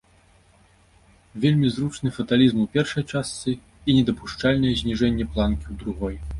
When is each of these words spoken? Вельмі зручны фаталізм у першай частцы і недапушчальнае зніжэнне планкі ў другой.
Вельмі 1.43 1.67
зручны 1.75 2.09
фаталізм 2.17 2.57
у 2.65 2.67
першай 2.79 3.05
частцы 3.11 3.49
і 3.55 3.89
недапушчальнае 4.01 4.73
зніжэнне 4.85 5.25
планкі 5.33 5.65
ў 5.73 5.83
другой. 5.83 6.15